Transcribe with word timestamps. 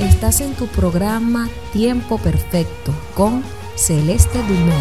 Estás 0.00 0.40
en 0.40 0.54
tu 0.54 0.66
programa 0.66 1.50
Tiempo 1.74 2.16
Perfecto 2.16 2.94
con 3.14 3.42
Celeste 3.76 4.38
Dumont. 4.38 4.72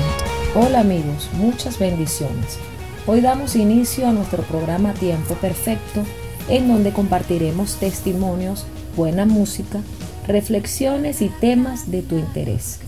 Hola 0.56 0.80
amigos, 0.80 1.30
muchas 1.34 1.78
bendiciones. 1.78 2.58
Hoy 3.06 3.20
damos 3.20 3.58
inicio 3.58 4.08
a 4.08 4.14
nuestro 4.14 4.44
programa 4.44 4.94
Tiempo 4.94 5.34
Perfecto, 5.36 6.06
en 6.48 6.70
donde 6.70 6.94
compartiremos 6.94 7.76
testimonios, 7.76 8.66
buena 8.96 9.26
música, 9.26 9.82
reflexiones 10.26 11.22
y 11.22 11.28
temas 11.28 11.92
de 11.92 12.02
tu 12.02 12.18
interés. 12.18 12.80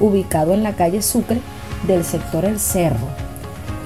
ubicado 0.00 0.54
en 0.54 0.62
la 0.62 0.74
calle 0.74 1.02
Sucre 1.02 1.40
del 1.86 2.04
sector 2.04 2.44
El 2.44 2.60
Cerro, 2.60 3.08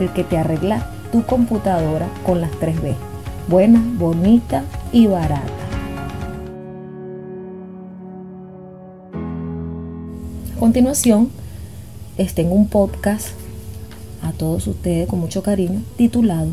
el 0.00 0.12
que 0.12 0.24
te 0.24 0.38
arregla 0.38 0.90
tu 1.12 1.22
computadora 1.24 2.08
con 2.24 2.40
las 2.40 2.50
3B, 2.52 2.94
buena, 3.48 3.82
bonita 3.98 4.64
y 4.92 5.06
barata. 5.06 5.42
A 10.56 10.58
continuación, 10.58 11.30
tengo 12.34 12.54
un 12.54 12.68
podcast 12.68 13.28
a 14.22 14.32
todos 14.32 14.66
ustedes 14.66 15.08
con 15.08 15.20
mucho 15.20 15.42
cariño 15.42 15.82
titulado 15.96 16.48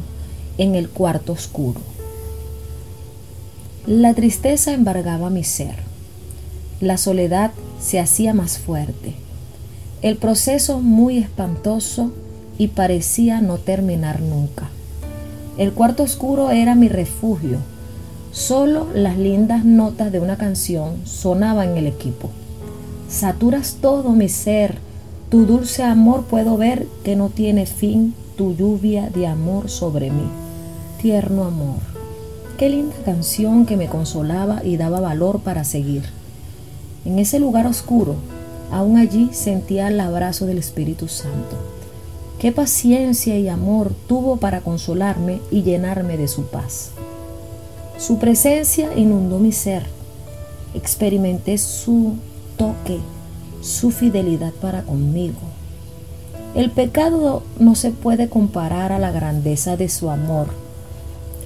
En 0.58 0.76
el 0.76 0.90
cuarto 0.90 1.34
oscuro. 1.34 1.80
La 3.88 4.14
tristeza 4.14 4.74
embargaba 4.74 5.32
mi 5.32 5.44
ser. 5.44 5.74
La 6.82 6.98
soledad 6.98 7.50
se 7.80 8.00
hacía 8.00 8.32
más 8.32 8.60
fuerte. 8.60 9.16
El 10.04 10.18
proceso 10.18 10.82
muy 10.82 11.18
espantoso 11.18 12.12
y 12.60 12.68
parecía 12.68 13.42
no 13.42 13.58
terminar 13.58 14.22
nunca. 14.22 14.70
El 15.58 15.74
cuarto 15.74 16.04
oscuro 16.04 16.52
era 16.52 16.76
mi 16.76 16.90
refugio. 16.90 17.58
Solo 18.32 18.86
las 18.94 19.18
lindas 19.18 19.66
notas 19.66 20.12
de 20.12 20.20
una 20.20 20.38
canción 20.38 20.98
sonaban 21.06 21.70
en 21.70 21.78
el 21.78 21.88
equipo. 21.88 22.30
Saturas 23.10 23.78
todo 23.82 24.12
mi 24.12 24.30
ser, 24.30 24.78
tu 25.32 25.48
dulce 25.48 25.82
amor 25.82 26.26
puedo 26.26 26.56
ver 26.56 26.86
que 27.04 27.16
no 27.16 27.30
tiene 27.30 27.66
fin, 27.66 28.14
tu 28.38 28.56
lluvia 28.56 29.10
de 29.10 29.26
amor 29.26 29.72
sobre 29.72 30.12
mí. 30.12 30.30
Tierno 31.02 31.46
amor. 31.46 32.01
Qué 32.62 32.70
linda 32.70 32.96
canción 33.04 33.66
que 33.66 33.76
me 33.76 33.88
consolaba 33.88 34.62
y 34.64 34.78
daba 34.78 35.00
valor 35.00 35.40
para 35.40 35.64
seguir. 35.64 36.04
En 37.06 37.18
ese 37.18 37.40
lugar 37.40 37.66
oscuro, 37.66 38.18
aún 38.70 39.00
allí 39.00 39.32
sentía 39.34 39.88
el 39.88 40.00
abrazo 40.00 40.46
del 40.46 40.60
Espíritu 40.60 41.08
Santo. 41.08 41.58
Qué 42.38 42.52
paciencia 42.52 43.36
y 43.40 43.48
amor 43.48 43.94
tuvo 44.08 44.38
para 44.38 44.62
consolarme 44.62 45.42
y 45.50 45.64
llenarme 45.64 46.18
de 46.18 46.28
su 46.28 46.44
paz. 46.52 46.92
Su 47.98 48.20
presencia 48.20 48.96
inundó 48.96 49.40
mi 49.40 49.54
ser. 49.54 49.88
Experimenté 50.76 51.58
su 51.58 52.14
toque, 52.58 53.00
su 53.64 53.90
fidelidad 53.90 54.54
para 54.54 54.84
conmigo. 54.84 55.40
El 56.54 56.70
pecado 56.70 57.42
no 57.58 57.74
se 57.74 57.90
puede 57.90 58.30
comparar 58.30 58.92
a 58.92 59.00
la 59.00 59.10
grandeza 59.12 59.78
de 59.78 59.90
su 59.90 60.12
amor 60.12 60.71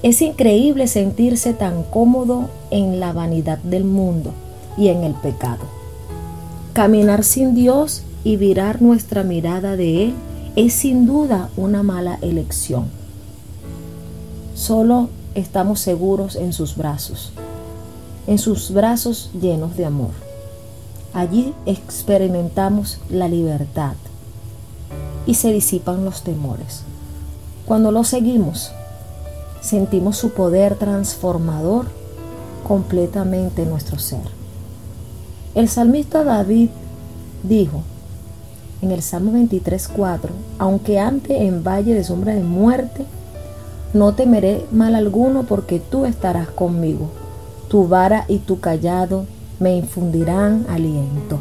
es 0.06 0.22
increíble 0.22 0.86
sentirse 0.86 1.52
tan 1.52 1.82
cómodo 1.82 2.48
en 2.70 3.00
la 3.00 3.12
vanidad 3.12 3.58
del 3.58 3.82
mundo 3.82 4.30
y 4.78 4.86
en 4.86 5.02
el 5.02 5.14
pecado. 5.14 5.64
Caminar 6.74 7.24
sin 7.24 7.56
Dios 7.56 8.04
y 8.22 8.36
virar 8.36 8.80
nuestra 8.80 9.24
mirada 9.24 9.74
de 9.74 10.04
Él 10.04 10.14
es 10.54 10.74
sin 10.74 11.06
duda 11.06 11.48
una 11.56 11.82
mala 11.82 12.20
elección. 12.22 12.84
Solo 14.54 15.08
estamos 15.34 15.80
seguros 15.80 16.36
en 16.36 16.52
sus 16.52 16.76
brazos, 16.76 17.32
en 18.28 18.38
sus 18.38 18.70
brazos 18.70 19.30
llenos 19.34 19.76
de 19.76 19.86
amor. 19.86 20.12
Allí 21.14 21.52
experimentamos 21.66 23.00
la 23.10 23.26
libertad 23.26 23.94
y 25.26 25.34
se 25.34 25.52
disipan 25.52 26.04
los 26.04 26.22
temores. 26.22 26.82
Cuando 27.66 27.90
lo 27.90 28.04
seguimos, 28.04 28.70
sentimos 29.66 30.16
su 30.16 30.30
poder 30.30 30.76
transformador 30.76 31.86
completamente 32.66 33.62
en 33.62 33.70
nuestro 33.70 33.98
ser. 33.98 34.20
El 35.54 35.68
salmista 35.68 36.22
David 36.22 36.70
dijo 37.42 37.82
en 38.80 38.92
el 38.92 39.02
Salmo 39.02 39.32
23:4, 39.32 40.30
aunque 40.58 41.00
ante 41.00 41.46
en 41.46 41.64
valle 41.64 41.94
de 41.94 42.04
sombra 42.04 42.34
de 42.34 42.44
muerte, 42.44 43.06
no 43.92 44.14
temeré 44.14 44.66
mal 44.70 44.94
alguno 44.94 45.44
porque 45.44 45.80
tú 45.80 46.04
estarás 46.04 46.48
conmigo. 46.48 47.08
Tu 47.68 47.88
vara 47.88 48.24
y 48.28 48.38
tu 48.38 48.60
callado 48.60 49.26
me 49.58 49.76
infundirán 49.76 50.66
aliento. 50.68 51.38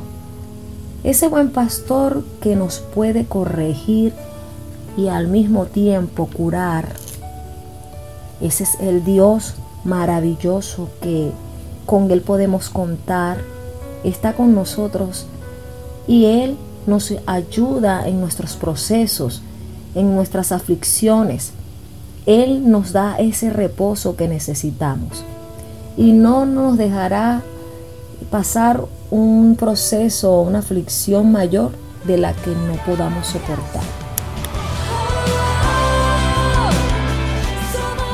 Ese 1.04 1.28
buen 1.28 1.52
pastor 1.52 2.24
que 2.42 2.56
nos 2.56 2.80
puede 2.80 3.26
corregir 3.26 4.14
y 4.98 5.10
al 5.10 5.28
mismo 5.28 5.66
tiempo 5.66 6.28
curar 6.28 7.05
ese 8.42 8.64
es 8.64 8.80
el 8.80 9.04
Dios 9.04 9.56
maravilloso 9.84 10.90
que 11.02 11.32
con 11.86 12.10
Él 12.12 12.22
podemos 12.22 12.70
contar. 12.70 13.38
Está 14.04 14.34
con 14.34 14.54
nosotros 14.54 15.26
y 16.08 16.26
Él 16.26 16.58
nos 16.88 17.14
ayuda 17.26 18.08
en 18.08 18.20
nuestros 18.20 18.56
procesos, 18.56 19.42
en 19.96 20.16
nuestras 20.16 20.52
aflicciones. 20.52 21.52
Él 22.26 22.70
nos 22.70 22.92
da 22.92 23.18
ese 23.18 23.52
reposo 23.52 24.16
que 24.16 24.28
necesitamos 24.28 25.24
y 25.98 26.12
no 26.12 26.46
nos 26.46 26.78
dejará 26.78 27.42
pasar 28.32 28.84
un 29.12 29.56
proceso 29.56 30.34
o 30.34 30.42
una 30.42 30.60
aflicción 30.60 31.32
mayor 31.32 31.72
de 32.06 32.18
la 32.18 32.34
que 32.34 32.52
no 32.52 32.74
podamos 32.86 33.28
soportar. 33.28 34.05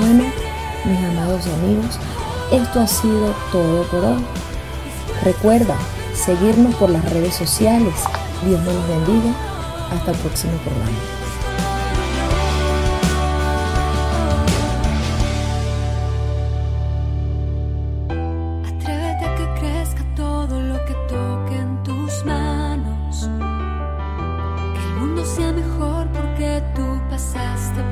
Bueno, 0.01 0.23
mis 0.83 0.97
amados 0.97 1.45
amigos, 1.45 1.99
esto 2.51 2.79
ha 2.79 2.87
sido 2.87 3.35
todo 3.51 3.83
por 3.83 4.03
hoy. 4.03 4.25
Recuerda 5.23 5.77
seguirnos 6.15 6.73
por 6.73 6.89
las 6.89 7.07
redes 7.07 7.35
sociales. 7.35 7.93
Dios 8.43 8.59
nos 8.61 8.87
bendiga. 8.87 9.31
Hasta 9.91 10.09
el 10.09 10.17
próximo 10.17 10.53
programa. 10.63 10.97
sea 25.23 25.53
mejor 25.53 26.07
porque 26.11 26.61
tú 26.75 26.99
pasaste 27.09 27.90